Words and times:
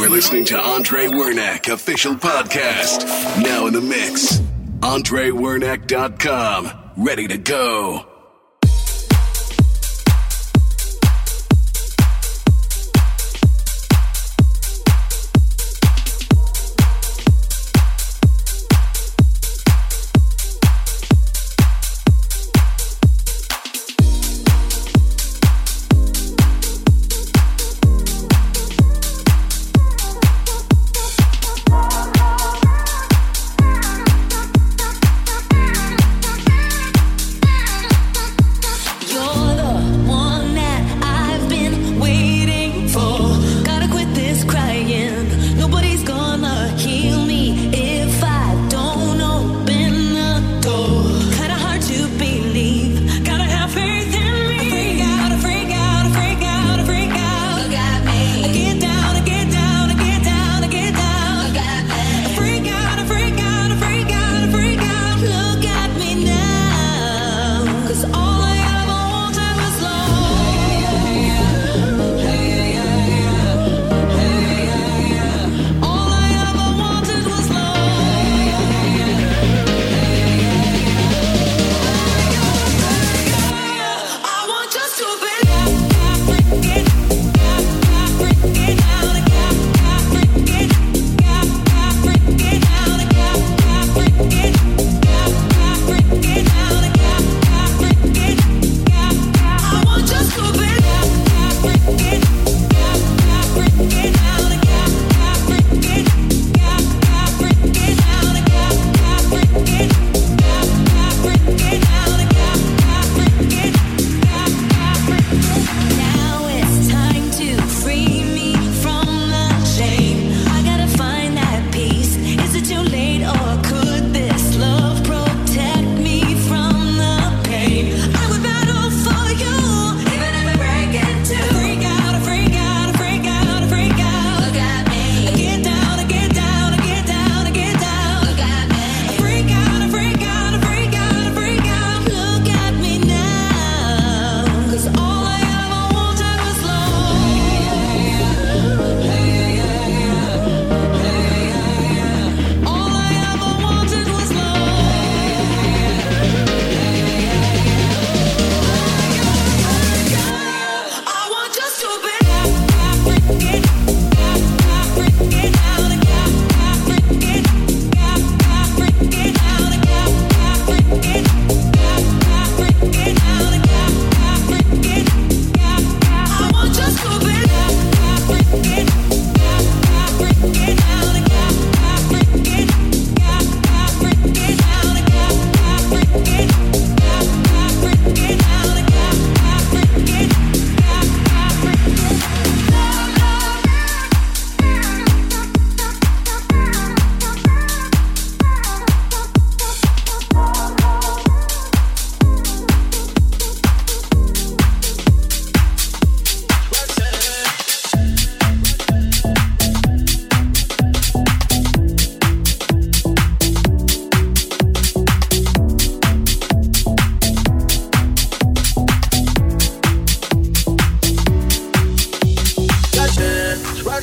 Are 0.00 0.08
listening 0.08 0.46
to 0.46 0.58
Andre 0.58 1.06
Wernack 1.08 1.70
official 1.70 2.14
podcast. 2.14 3.04
Now 3.42 3.66
in 3.66 3.74
the 3.74 3.82
mix. 3.82 4.38
AndreWernack.com. 4.80 6.72
Ready 6.96 7.28
to 7.28 7.36
go. 7.36 8.09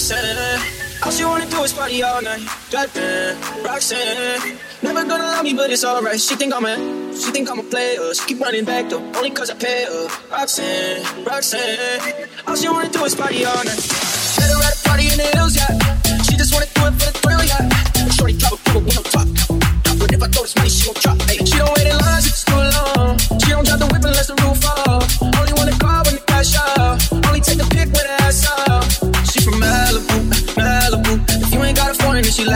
She 0.08 1.26
wanna 1.26 1.50
do 1.50 1.64
is 1.64 1.74
party 1.74 2.02
all 2.02 2.22
night. 2.22 2.48
Goddamn, 2.72 3.36
Roxanne. 3.62 4.58
Never 4.82 5.04
gonna 5.04 5.24
love 5.24 5.44
me, 5.44 5.54
but 5.54 5.70
it's 5.70 5.84
alright. 5.84 6.22
She 6.22 6.36
think 6.36 6.54
I'm 6.54 6.64
a, 6.64 6.78
she 7.14 7.30
think 7.32 7.50
I'm 7.52 7.60
a 7.60 7.64
player. 7.64 8.14
She 8.14 8.26
keep 8.26 8.40
running 8.40 8.64
back 8.64 8.90
though, 8.90 9.04
only 9.16 9.32
cause 9.32 9.50
I 9.50 9.56
pay 9.56 9.84
her. 9.84 10.08
Roxanne, 10.32 11.04
Roxanne, 11.26 12.30
all 12.48 12.56
she 12.56 12.70
wanna 12.70 12.90
do 12.90 13.04
is 13.04 13.16
party 13.16 13.44
all 13.44 13.64
night. 13.66 13.84
Let 14.38 14.48
her 14.48 14.64
at 14.64 14.80
a 14.80 14.88
party 14.88 15.08
in 15.12 15.18
the 15.18 15.28
hills, 15.36 15.58
yeah. 15.58 15.76
She 16.24 16.38
just 16.38 16.54
wanna 16.54 16.68
do 16.74 16.86
it 16.86 16.94
for 16.94 17.12
the 17.12 17.18
thrill, 17.20 17.44
yeah. 17.44 17.68
Shorty 18.12 18.38
drop 18.38 18.54
a 18.54 18.58
couple, 18.64 18.82
we 18.84 18.92
don't 18.92 19.06
talk. 19.12 19.28
But 20.00 20.14
if 20.14 20.24
I 20.24 20.28
throw 20.28 20.44
this 20.44 20.56
money, 20.56 20.70
she 20.70 20.86
gon' 20.86 21.02
drop. 21.02 21.22
She 21.30 21.58
don't 21.58 21.76
wait 21.76 21.88
in 21.88 21.98
lines 21.98 22.47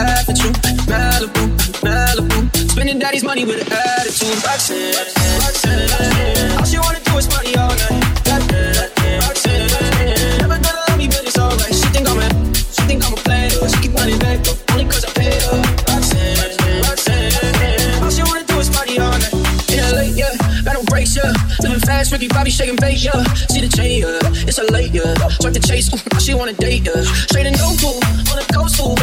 laugh 0.02 0.28
at 0.28 0.38
you. 0.42 0.50
Malibu, 0.90 1.44
Malibu. 1.86 2.70
Spending 2.70 2.98
daddy's 2.98 3.24
money 3.24 3.44
with 3.44 3.66
an 3.66 3.72
attitude. 3.72 4.38
Roxanne, 4.44 4.94
Roxanne. 5.42 6.58
All 6.58 6.64
she 6.64 6.78
wanna 6.78 7.00
do 7.00 7.16
is 7.18 7.26
party 7.26 7.56
all 7.56 7.70
night. 7.70 8.02
Roxanne, 9.26 9.68
Never 10.42 10.58
gonna 10.58 10.82
love 10.88 10.98
me, 10.98 11.06
but 11.06 11.22
it's 11.24 11.38
alright. 11.38 11.74
She 11.74 11.86
think 11.94 12.08
I'm 12.10 12.18
a, 12.18 12.28
she 12.54 12.82
think 12.88 13.04
I'm 13.06 13.12
a 13.12 13.20
player. 13.22 13.50
She 13.70 13.78
keep 13.82 13.94
running 13.94 14.18
back 14.18 14.42
though, 14.42 14.58
I 14.74 15.12
pay 15.14 15.34
her. 15.46 15.58
Roxanne, 15.90 16.82
Roxanne. 16.82 18.02
All 18.02 18.10
she 18.10 18.22
wanna 18.22 18.44
do 18.44 18.58
is 18.58 18.70
party 18.70 18.98
all 18.98 19.16
night. 19.18 19.32
In 19.70 19.78
LA, 19.94 20.10
yeah, 20.18 20.34
no 20.66 20.82
brakes, 20.84 21.16
yeah. 21.16 21.32
Living 21.62 21.80
fast, 21.80 22.12
Ricky 22.12 22.28
Bobby 22.28 22.50
shaking 22.50 22.76
bait, 22.76 22.98
yeah. 23.02 23.22
See 23.52 23.60
the 23.60 23.70
chain, 23.70 24.02
yeah. 24.02 24.48
It's 24.48 24.58
a 24.58 24.64
late, 24.72 24.92
yeah. 24.92 25.14
Start 25.38 25.54
to 25.54 25.60
chase, 25.60 25.88
ooh, 25.94 26.20
she 26.20 26.34
wanna 26.34 26.54
date, 26.54 26.86
yeah. 26.86 27.02
Straight 27.30 27.46
and 27.46 27.56
no 27.56 27.70
fool, 27.78 28.00
on 28.30 28.36
the 28.40 28.46
coast, 28.52 28.76
fool. 28.76 28.96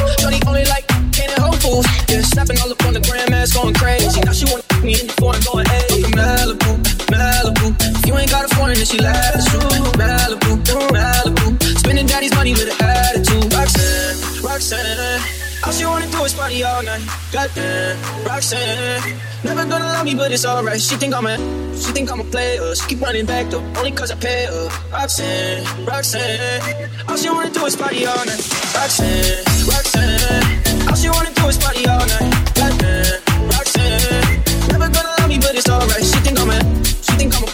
Ain't 8.93 9.01
got 9.01 9.35
a 9.35 9.41
phone, 9.41 9.69
then 9.69 9.89
she 9.89 9.89
laughs. 9.89 9.89
Malibu, 9.97 10.57
Malibu. 10.89 11.77
Spending 11.77 12.07
daddy's 12.07 12.33
money 12.35 12.53
with 12.53 12.69
an 12.69 12.89
attitude. 12.89 13.53
Roxanne. 13.53 14.43
Roxanne. 14.43 15.21
All 15.65 15.73
she 15.73 15.85
wanna 15.85 16.07
do 16.09 16.23
is 16.23 16.33
party 16.33 16.63
all 16.63 16.81
night. 16.83 17.01
Goddamn, 17.31 17.97
Roxanne. 18.25 19.19
Never 19.43 19.65
gonna 19.65 19.85
love 19.85 20.05
me, 20.05 20.15
but 20.15 20.31
it's 20.31 20.45
alright. 20.45 20.81
She 20.81 20.95
think 20.95 21.13
I'm 21.13 21.25
a, 21.25 21.37
she 21.75 21.91
think 21.91 22.11
I'm 22.11 22.21
a 22.21 22.23
player. 22.23 22.75
She 22.75 22.87
keep 22.87 23.01
running 23.01 23.25
back 23.25 23.49
though, 23.49 23.63
only 23.77 23.91
cause 23.91 24.11
I 24.11 24.15
pay 24.15 24.45
her. 24.45 24.69
Roxanne, 24.91 25.85
Roxanne. 25.85 26.89
All 27.07 27.17
she 27.17 27.29
wanna 27.29 27.51
do 27.51 27.65
is 27.65 27.75
party 27.75 28.05
all 28.05 28.25
night. 28.25 28.41
Roxanne, 28.73 29.43
Roxanne. 29.67 30.87
All 30.87 30.95
she 30.95 31.09
wanna 31.09 31.33
do 31.33 31.47
is 31.47 31.57
party 31.57 31.85
all 31.87 32.05
night. 32.07 32.31
Goddamn, 32.55 33.21
Roxanne. 33.51 34.43
Never 34.71 34.87
gonna 34.87 35.13
love 35.19 35.27
me, 35.27 35.37
but 35.39 35.55
it's 35.55 35.69
alright. 35.69 36.03
She 36.03 36.19
think 36.23 36.38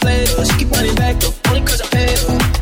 A 0.06 0.07
player. 0.07 0.46
She 0.46 0.57
keep 0.57 0.72
running 0.72 0.96
back 0.96 1.16
only 1.48 1.62
cause 1.62 1.81
I 1.81 1.88
pay 1.88 2.16
her. 2.16 2.55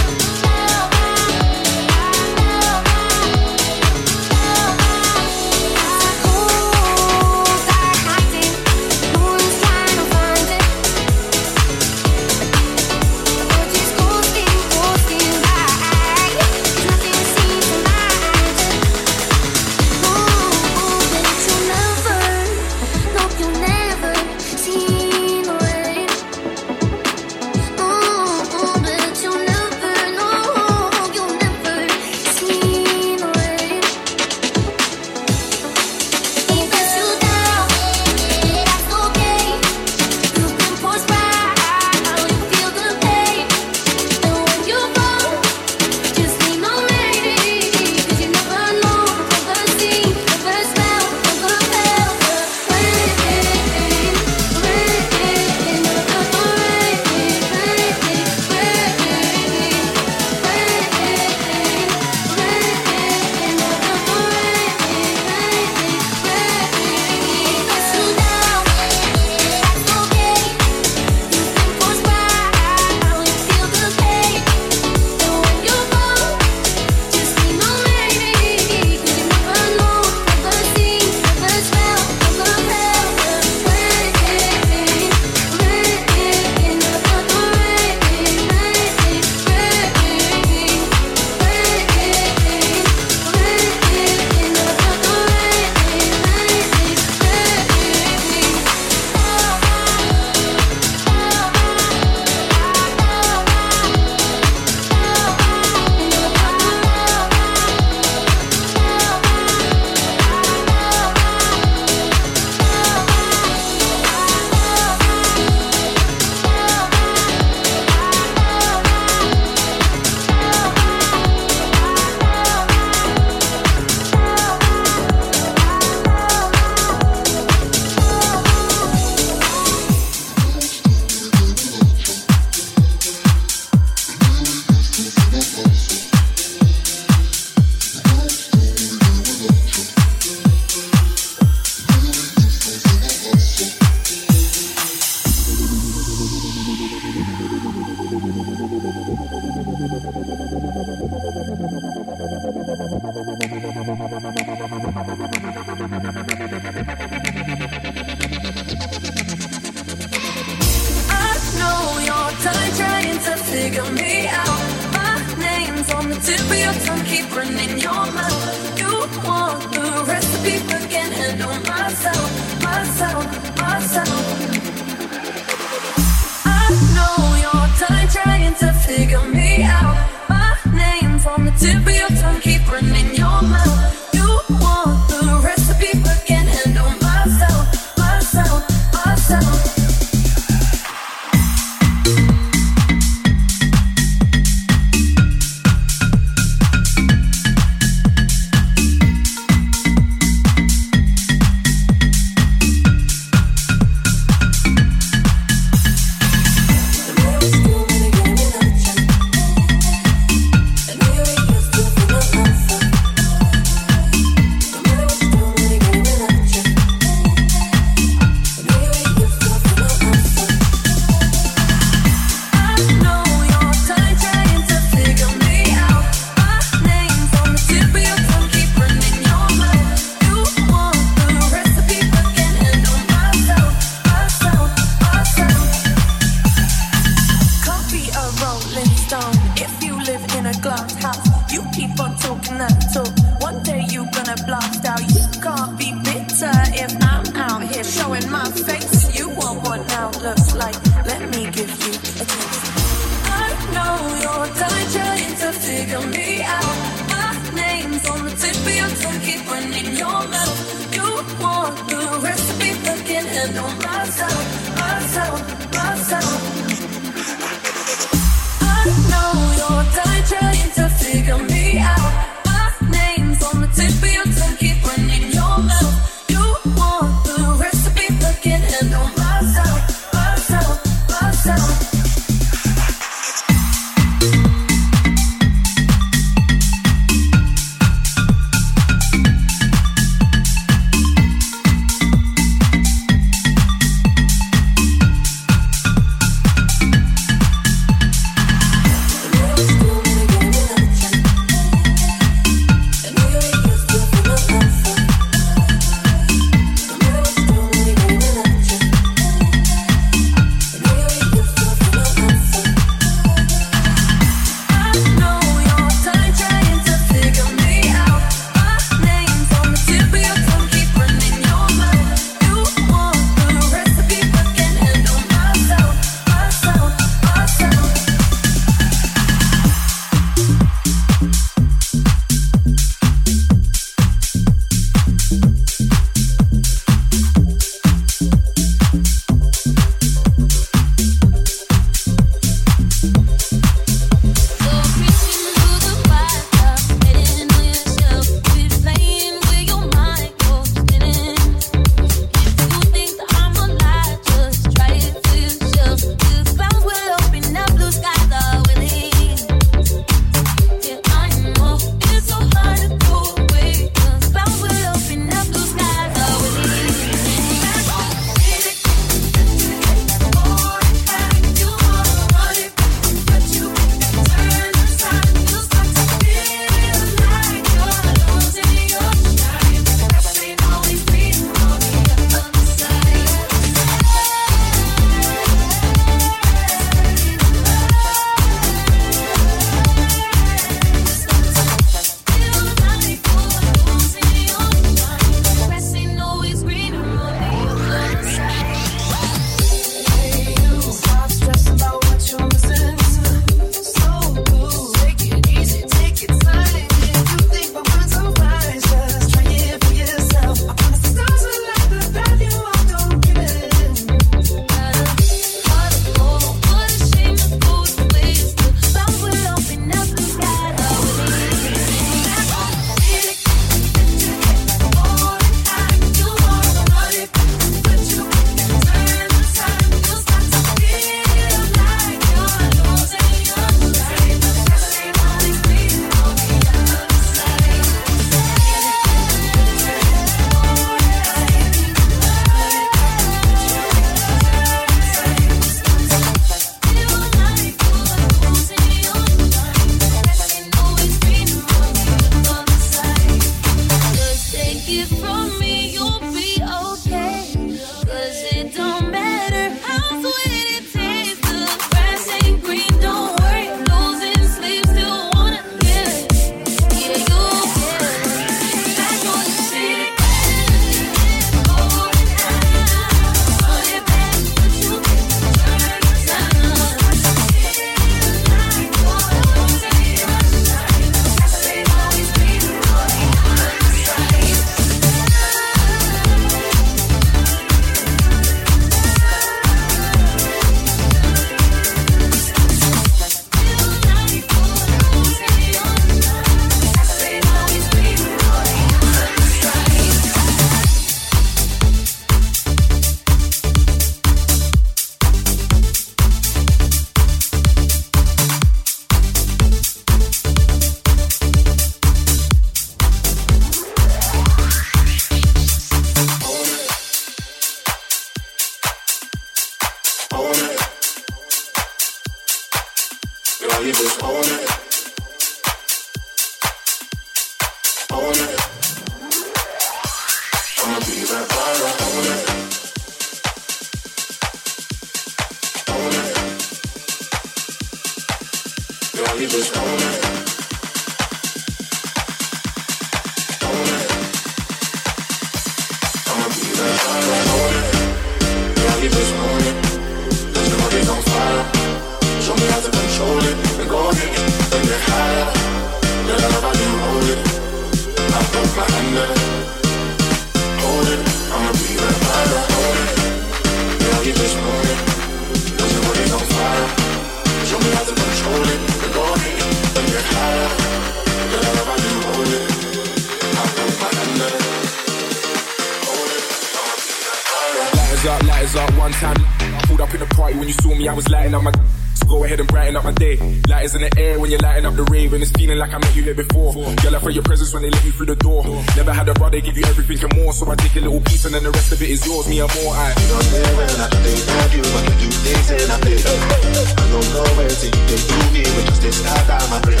up, 578.32 578.42
lighters 578.44 578.76
up, 578.76 578.96
one 578.98 579.12
time. 579.12 579.36
I 579.60 579.80
pulled 579.86 580.00
up 580.00 580.14
in 580.14 580.20
the 580.20 580.26
party 580.26 580.58
when 580.58 580.68
you 580.68 580.74
saw 580.74 580.94
me, 580.94 581.08
I 581.08 581.12
was 581.12 581.28
lighting 581.28 581.54
up 581.54 581.62
my 581.62 582.01
go 582.32 582.44
ahead 582.44 582.58
and 582.60 582.68
brighten 582.68 582.96
up 582.96 583.04
my 583.04 583.12
day. 583.12 583.36
Light 583.68 583.84
is 583.84 583.94
in 583.94 584.00
the 584.00 584.08
air 584.16 584.40
when 584.40 584.48
you're 584.50 584.64
lighting 584.64 584.88
up 584.88 584.96
the 584.96 585.04
rave, 585.12 585.36
and 585.36 585.44
it's 585.44 585.52
feeling 585.52 585.76
like 585.76 585.92
I 585.92 585.98
met 586.00 586.16
you 586.16 586.24
there 586.24 586.34
before. 586.34 586.72
Girl, 586.72 587.12
I 587.12 587.20
feel 587.20 587.30
your 587.30 587.44
presence 587.44 587.76
when 587.76 587.84
they 587.84 587.92
let 587.92 588.02
you 588.08 588.12
through 588.16 588.32
the 588.32 588.40
door. 588.40 588.64
Never 588.96 589.12
had 589.12 589.28
a 589.28 589.36
brother 589.36 589.60
give 589.60 589.76
you 589.76 589.84
everything 589.84 590.16
and 590.24 590.32
more, 590.40 590.56
so 590.56 590.64
I 590.64 590.74
take 590.80 590.96
a 590.96 591.04
little 591.04 591.20
piece 591.20 591.44
and 591.44 591.52
then 591.52 591.62
the 591.62 591.70
rest 591.70 591.92
of 591.92 592.00
it 592.00 592.08
is 592.08 592.24
yours. 592.24 592.48
Me 592.48 592.64
and 592.64 592.72
more. 592.80 592.96
I. 592.96 593.12
You 593.12 593.28
don't 593.28 593.44
say 593.52 593.68
when 593.76 593.92
I 594.00 594.08
think 594.24 594.40
of 594.48 594.70
you, 594.72 594.80
I 594.80 595.00
can 595.04 595.16
do 595.20 595.28
things 595.44 595.68
and 595.76 595.88
I 595.92 595.98
think. 596.00 596.24
I 596.24 597.04
don't 597.12 597.28
know 597.36 597.48
where 597.60 597.68
to 597.68 597.86
you 597.92 598.04
can 598.08 598.20
do 598.24 598.38
me, 598.56 598.64
but 598.64 598.84
just 598.88 599.02
this 599.04 599.18
out 599.28 599.52
of 599.52 599.68
my 599.68 599.78
brain. 599.84 600.00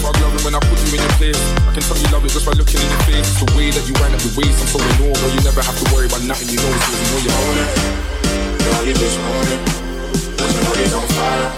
Fuck 0.00 0.16
loving 0.24 0.40
when 0.40 0.56
I 0.56 0.60
put 0.64 0.80
you 0.88 0.96
in 0.96 1.04
your 1.04 1.14
place. 1.20 1.40
I 1.68 1.70
can 1.76 1.84
tell 1.84 2.00
you 2.00 2.08
love 2.16 2.24
it 2.24 2.32
just 2.32 2.48
by 2.48 2.56
looking 2.56 2.80
in 2.80 2.88
your 2.88 3.04
face. 3.04 3.28
It's 3.28 3.44
the 3.44 3.48
way 3.52 3.68
that 3.68 3.84
you 3.84 3.92
wind 4.00 4.16
up 4.16 4.24
your 4.24 4.40
waist, 4.40 4.56
I'm 4.56 4.68
so 4.72 4.80
in 4.80 5.04
awe, 5.04 5.16
but 5.20 5.30
you 5.36 5.40
never 5.44 5.60
have 5.60 5.76
to 5.76 5.86
worry 5.92 6.08
about 6.08 6.24
nothing. 6.24 6.48
You 6.48 6.64
know 6.64 6.72
it's 6.72 6.88
yours, 6.88 6.96
you 6.96 7.08
know 7.12 7.20
you're 7.28 7.40
on 7.44 7.56
it. 7.60 7.68
Girl, 8.64 8.82
you 8.88 8.94
just 8.96 9.16
want 9.20 9.52
it 9.52 9.79
fire. 10.76 11.50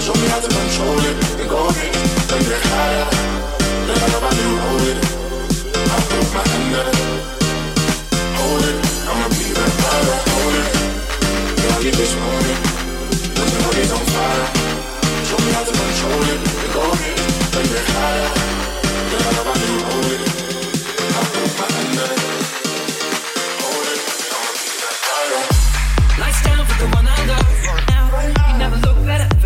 Show 0.00 0.14
me 0.14 0.26
how 0.28 0.40
to 0.40 0.48
control 0.48 0.98
it 1.00 1.16
It 1.40 1.48
go 1.48 1.68
it 1.68 1.94
and 2.34 2.44
get 2.44 2.62
higher. 2.72 3.06
Let 3.88 3.98
everybody 4.02 4.44
hold 4.64 4.86
it. 4.92 4.98
I 5.94 5.96
put 6.08 6.26
my 6.34 6.42
hand 6.48 6.68
there. 6.74 6.92
Hold 8.38 8.64
it, 8.68 8.76
I'ma 9.08 9.28
be 9.28 9.46
that 9.56 9.72
fire. 9.80 10.16
Hold 10.34 10.54
it, 10.60 10.68
yeah, 11.62 11.76
I 11.76 11.82
get 11.82 11.94
this 11.94 12.14
morning. 12.16 12.58
Put 13.36 13.48
your 13.52 13.62
bodies 13.64 13.92
fire. 14.14 14.46
Show 15.28 15.38
me 15.44 15.50
how 15.56 15.64
to 15.64 15.72
control 15.72 16.22
it 16.32 16.40
and 16.62 16.72
go 16.74 16.84
it 17.08 17.18
and 17.56 17.66
get 17.72 17.86
higher. 17.94 18.30
Let 19.12 19.26
everybody 19.26 19.53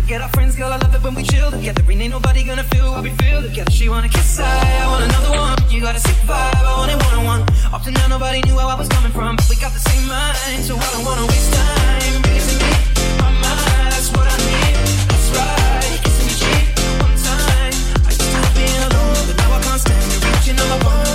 Forget 0.09 0.23
our 0.23 0.29
friends, 0.29 0.55
girl, 0.55 0.73
I 0.73 0.77
love 0.77 0.95
it 0.95 1.03
when 1.03 1.13
we 1.13 1.21
chill 1.21 1.51
together. 1.51 1.83
Ain't 1.87 2.09
nobody 2.09 2.43
gonna 2.43 2.63
feel 2.63 2.93
what 2.93 3.03
we 3.03 3.11
feel 3.21 3.43
together. 3.43 3.69
She 3.69 3.89
wanna 3.89 4.09
kiss, 4.09 4.39
I, 4.39 4.49
I 4.81 4.87
want 4.87 5.03
another 5.03 5.37
one. 5.37 5.55
You 5.69 5.81
got 5.81 5.95
a 5.95 5.99
sick 5.99 6.15
vibe, 6.25 6.55
I 6.65 6.77
want 6.77 6.89
it 6.89 6.97
one 6.97 7.13
on 7.19 7.25
one. 7.25 7.41
Up 7.71 7.83
to 7.83 7.91
now, 7.91 8.07
nobody 8.07 8.41
knew 8.41 8.55
where 8.55 8.65
I 8.65 8.73
was 8.73 8.87
coming 8.87 9.11
from. 9.11 9.37
We 9.47 9.55
got 9.57 9.71
the 9.71 9.77
same 9.77 10.07
mind, 10.07 10.65
so 10.65 10.75
I 10.75 10.89
don't 10.93 11.05
wanna 11.05 11.27
waste 11.27 11.53
time. 11.53 12.23
Kissing 12.23 12.57
me, 12.57 12.71
my 13.21 13.29
mind, 13.37 13.93
that's 13.93 14.09
what 14.09 14.25
I 14.25 14.35
need. 14.49 14.73
That's 15.13 15.29
right, 15.37 16.01
kissing 16.01 16.25
me 16.25 16.33
cheap, 16.41 16.65
one 17.05 17.13
time. 17.21 17.73
I 18.01 18.09
used 18.09 18.33
to 18.33 18.49
be 18.57 18.65
alone, 18.89 19.23
but 19.29 19.37
now 19.37 19.53
I 19.53 19.61
can't 19.61 19.77
stand 19.77 20.09
you 20.09 20.17
reaching 20.25 20.57
all 20.57 20.73
I 20.73 20.85
want. 20.89 21.08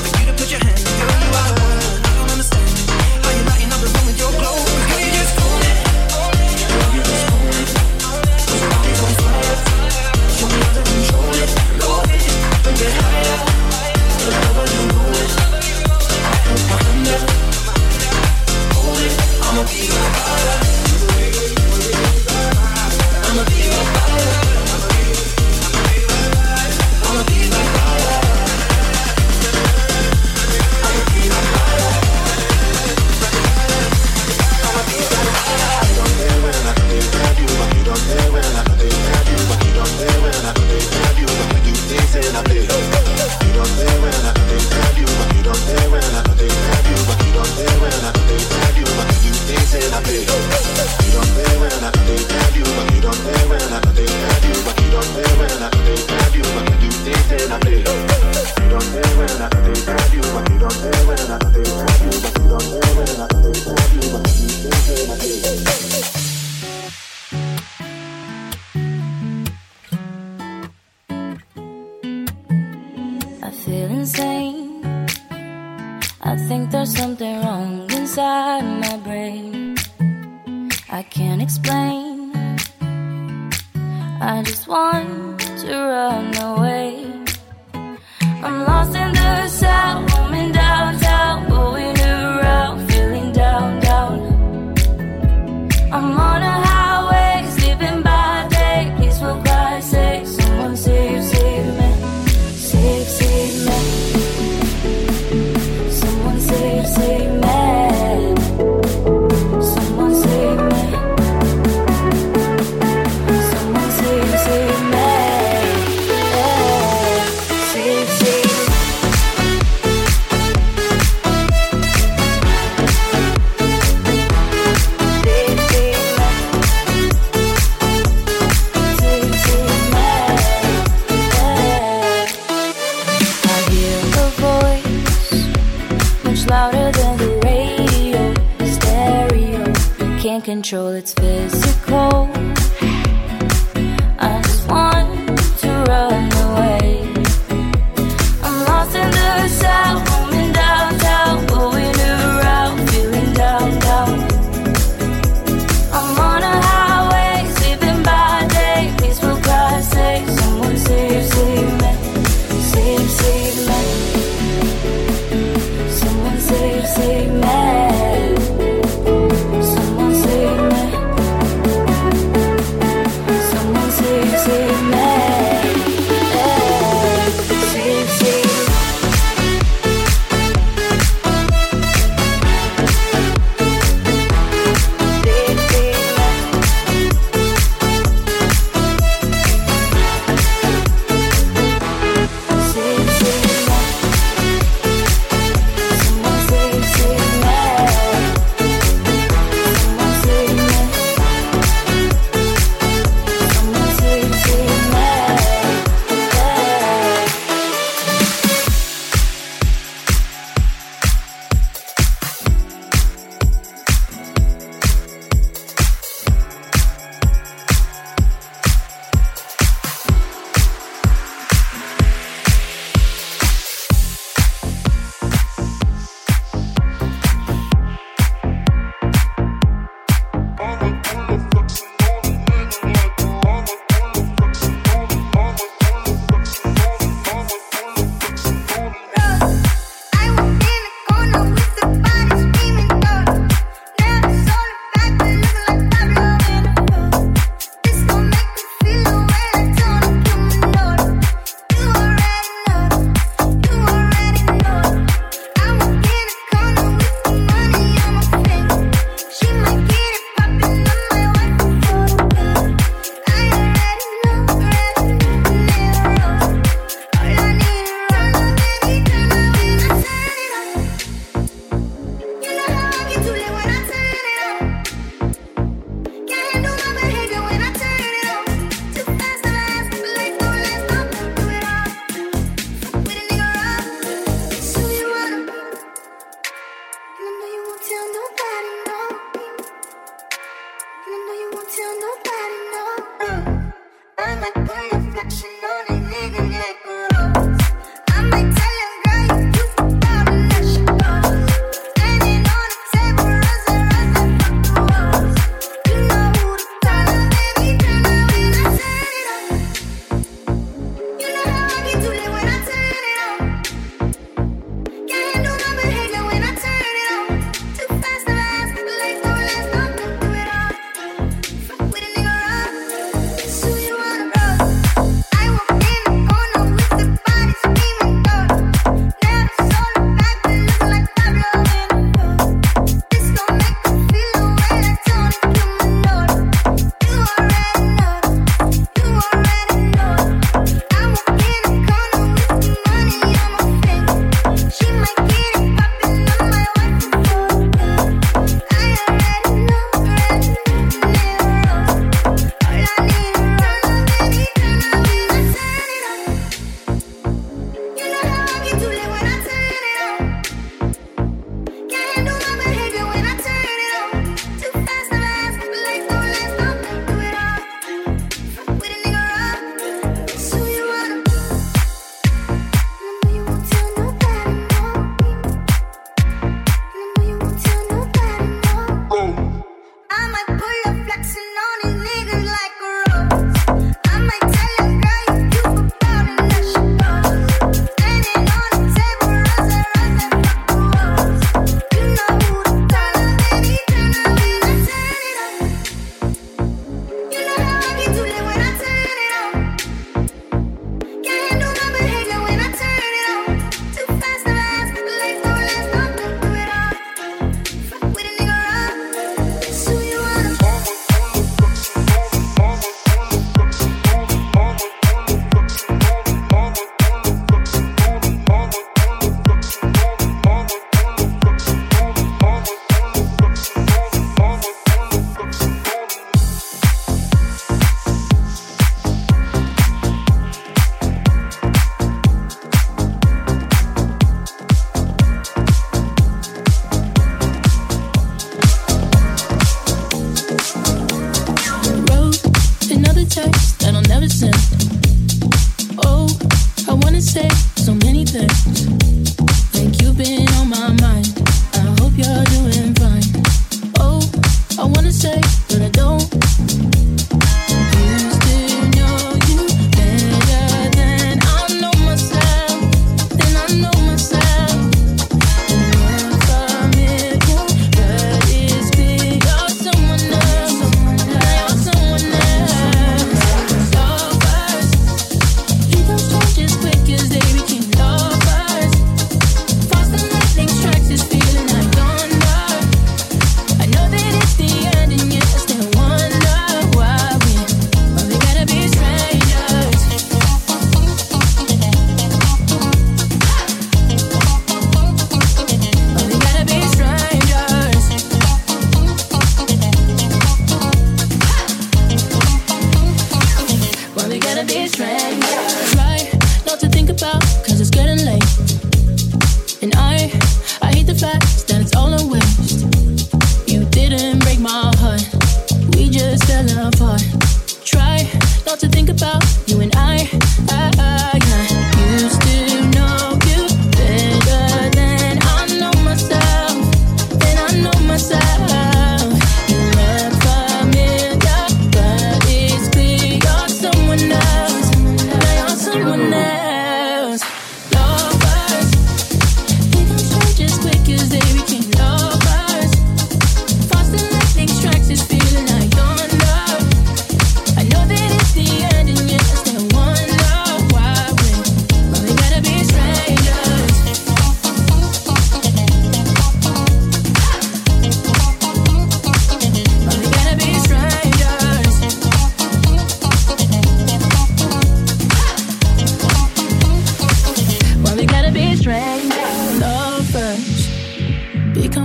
control, 140.64 140.94
it's 140.94 141.12
physical. 141.12 142.53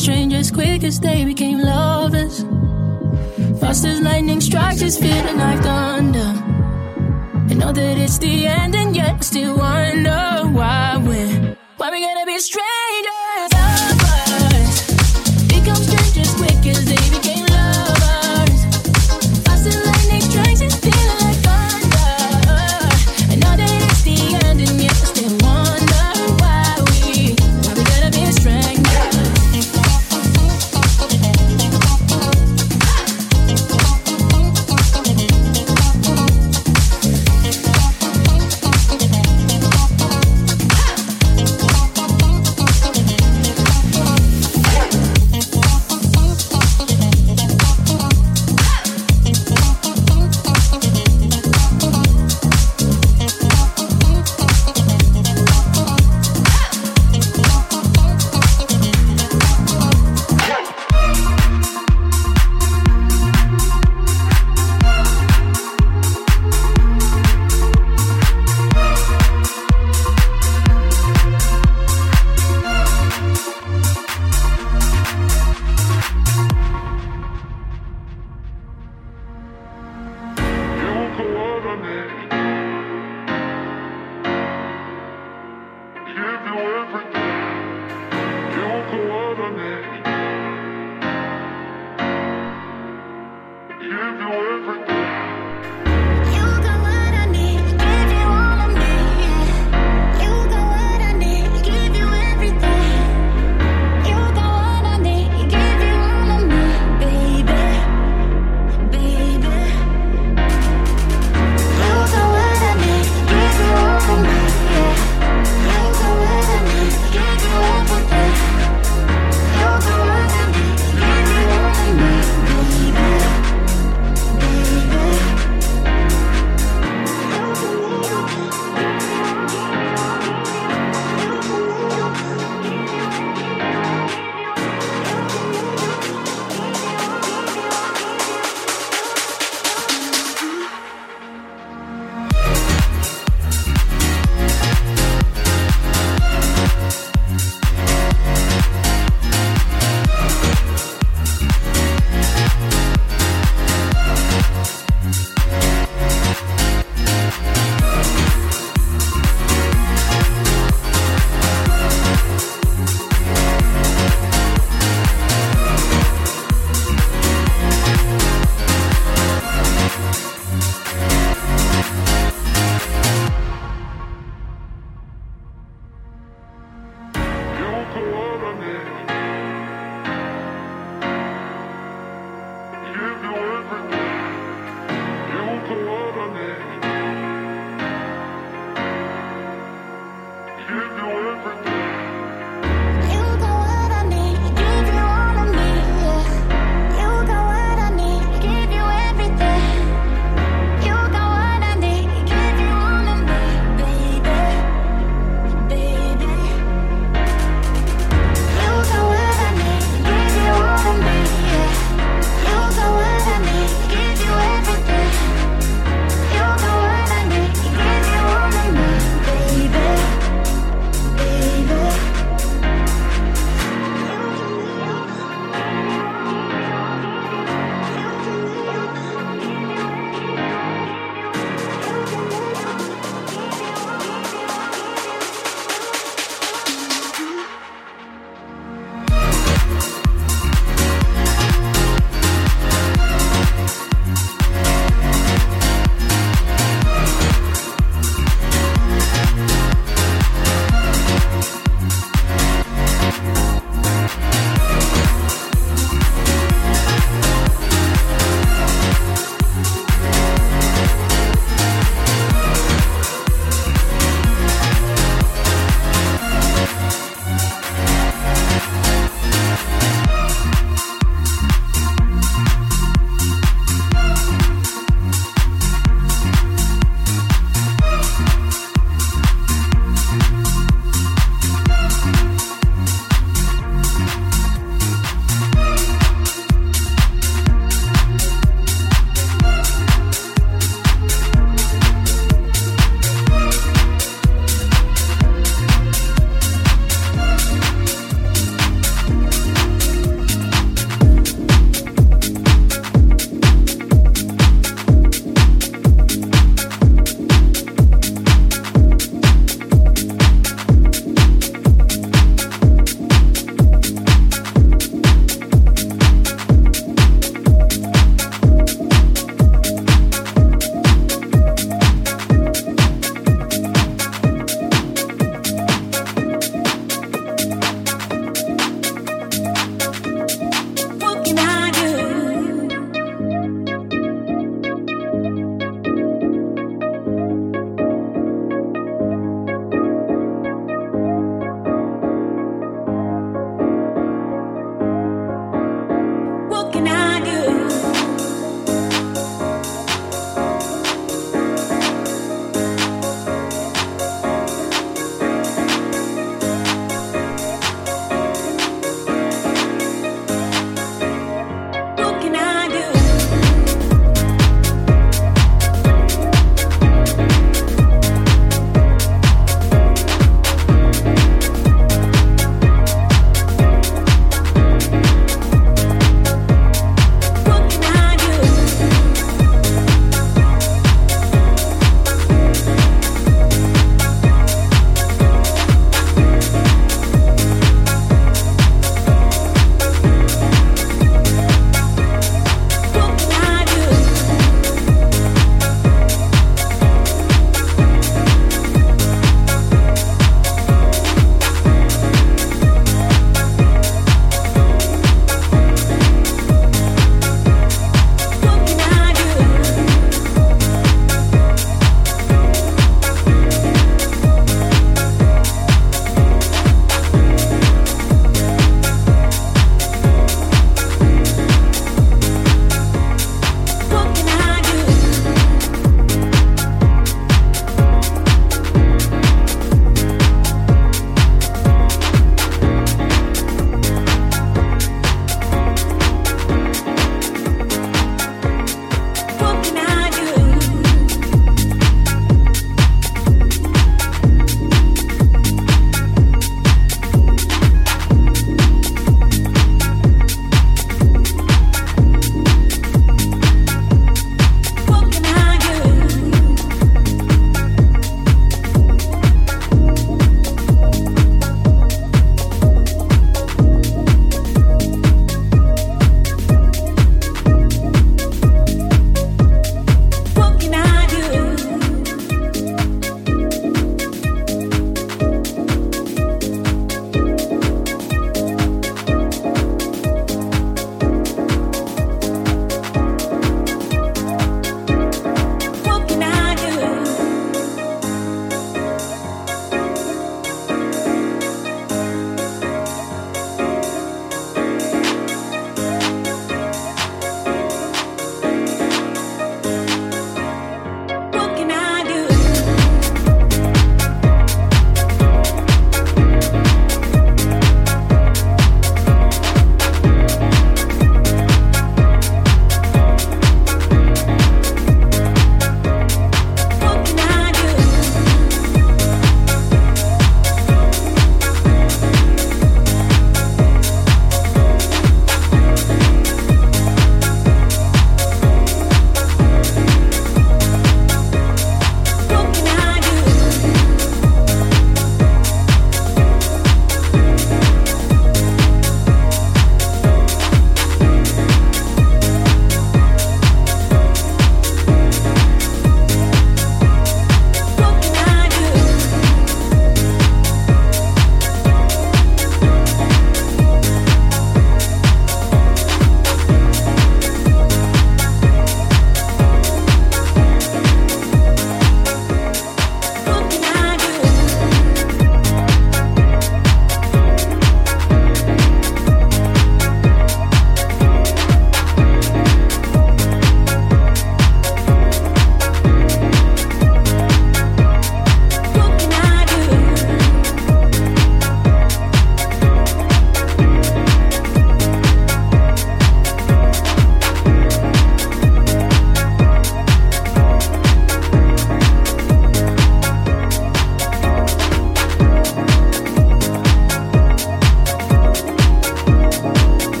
strangers, 0.00 0.50
quick 0.50 0.82
as 0.82 0.98
they 0.98 1.26
became 1.26 1.60
lovers. 1.60 2.42
Fast 3.60 3.84
as 3.84 4.00
lightning 4.00 4.40
strikes, 4.40 4.80
just 4.80 4.98
feel 4.98 5.22
the 5.24 5.34
like 5.34 5.60
thunder. 5.60 6.32
I 7.50 7.54
know 7.54 7.70
that 7.70 7.98
it's 7.98 8.16
the 8.16 8.46
end, 8.46 8.74
and 8.74 8.96
yet 8.96 9.16
I 9.16 9.20
still 9.20 9.58
wonder 9.58 10.48
why 10.56 10.96
we're 10.96 11.56
why 11.76 11.90
we 11.90 12.00
gonna 12.00 12.24
be 12.24 12.38
strangers. 12.38 13.09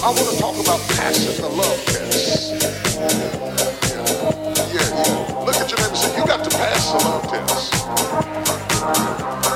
Talk 0.00 0.56
about 0.60 0.80
passing 0.96 1.40
the 1.40 1.48
love 1.48 1.80
test. 1.86 2.52
Yeah. 4.72 5.44
Look 5.44 5.56
at 5.56 5.68
your 5.70 5.80
neighbor 5.80 5.96
you 6.16 6.24
got 6.26 6.44
to 6.44 6.50
pass 6.50 6.92
the 6.92 6.98
love 7.00 7.24
test. 7.30 7.72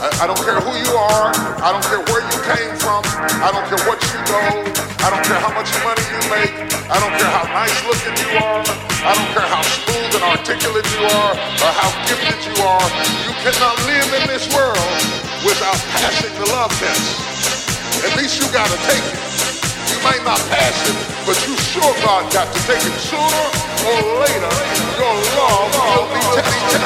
I, 0.01 0.09
I 0.23 0.27
don't 0.27 0.41
care 0.41 0.61
who 0.61 0.73
you 0.81 0.93
are. 0.97 1.29
I 1.61 1.69
don't 1.73 1.85
care 1.85 2.01
where 2.09 2.25
you 2.25 2.39
came 2.49 2.73
from. 2.81 3.05
I 3.45 3.53
don't 3.53 3.67
care 3.69 3.83
what 3.85 4.01
you 4.01 4.21
know. 4.33 4.65
I 5.05 5.09
don't 5.13 5.25
care 5.29 5.41
how 5.41 5.53
much 5.53 5.71
money 5.85 6.05
you 6.09 6.21
make. 6.33 6.55
I 6.89 6.97
don't 6.99 7.15
care 7.21 7.31
how 7.31 7.45
nice 7.53 7.77
looking 7.85 8.17
you 8.17 8.31
are. 8.41 8.65
I 9.05 9.13
don't 9.13 9.31
care 9.37 9.49
how 9.49 9.63
smooth 9.63 10.11
and 10.17 10.25
articulate 10.25 10.89
you 10.97 11.05
are 11.05 11.33
or 11.37 11.73
how 11.77 11.91
gifted 12.09 12.41
you 12.49 12.57
are. 12.65 12.89
You 13.29 13.33
cannot 13.45 13.77
live 13.85 14.09
in 14.17 14.25
this 14.29 14.49
world 14.57 14.89
without 15.45 15.79
passing 15.93 16.33
the 16.41 16.49
love 16.53 16.73
test. 16.81 18.05
At 18.05 18.17
least 18.17 18.41
you 18.41 18.49
gotta 18.53 18.77
take 18.89 19.05
it. 19.05 19.50
You 19.91 19.99
might 20.03 20.23
not 20.25 20.39
pass 20.49 20.89
it, 20.89 20.97
but 21.27 21.37
you 21.47 21.57
sure 21.57 21.93
God 22.07 22.33
got 22.33 22.53
to 22.55 22.61
take 22.67 22.83
it 22.83 22.99
sooner 23.01 23.45
or 23.91 24.01
later. 24.23 24.53
Your 24.99 25.15
love 25.37 25.75
will 25.75 26.07
be 26.15 26.21
tested. 26.35 26.83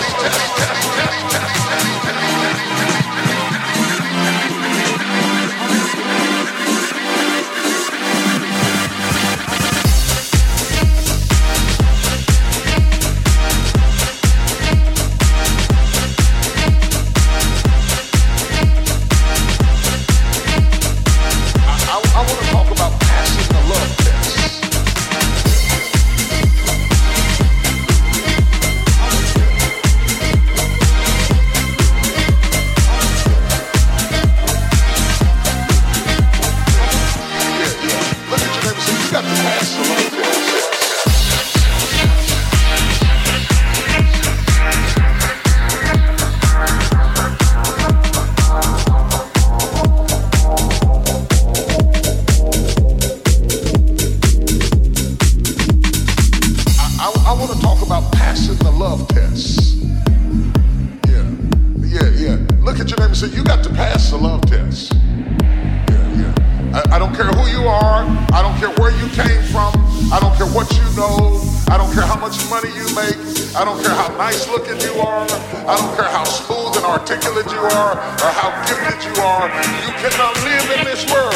I 75.75 75.77
don't 75.77 75.97
care 75.99 76.07
how 76.07 76.22
smooth 76.22 76.79
and 76.79 76.87
articulate 76.87 77.51
you 77.51 77.59
are 77.59 77.99
or 77.99 78.31
how 78.39 78.55
gifted 78.62 78.95
you 79.03 79.11
are. 79.18 79.51
You 79.83 79.91
cannot 79.99 80.39
live 80.47 80.70
in 80.70 80.87
this 80.87 81.03
world 81.11 81.35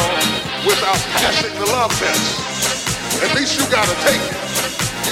without 0.63 0.95
passing 1.19 1.51
the 1.59 1.67
love 1.67 1.91
test. 1.99 2.39
At 3.19 3.35
least 3.35 3.59
you 3.59 3.67
gotta 3.67 3.91
take 4.07 4.15
it. 4.15 4.39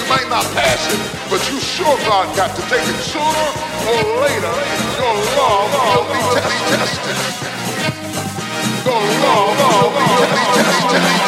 You 0.00 0.08
might 0.08 0.32
not 0.32 0.48
pass 0.56 0.80
it, 0.88 1.00
but 1.28 1.44
you 1.52 1.60
sure 1.60 1.92
God 2.08 2.24
got 2.40 2.56
to 2.56 2.62
take 2.72 2.88
it 2.88 2.96
sooner 3.04 3.48
or 3.92 4.00
later. 4.24 4.54
Your 4.96 5.12
love 5.36 5.76
will 5.76 6.08
be 6.08 6.20
tested. 6.32 7.20
Your 8.80 8.96
love 8.96 9.60
will 9.60 9.92
be 9.92 10.08
tested. 10.56 11.27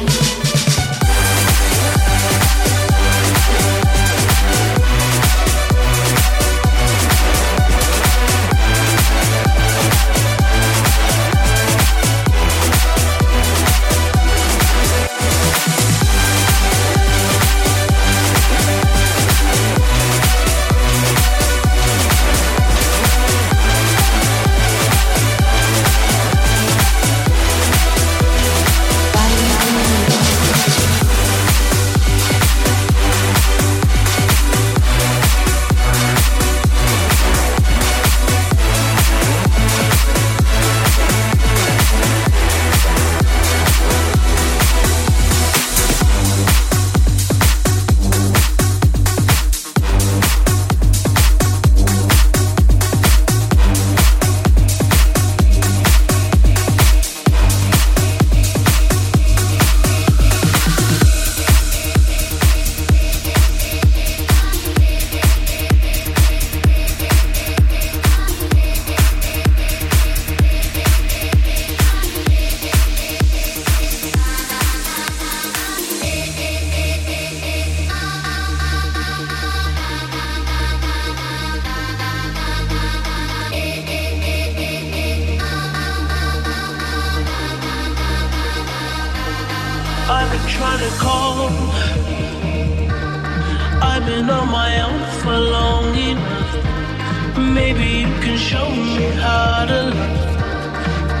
bottles. 99.61 99.93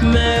Man. 0.03 0.40